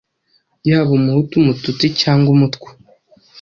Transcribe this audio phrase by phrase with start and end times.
[0.69, 2.69] yaba Umuhutu, Umututsi cyangwa Umutwa,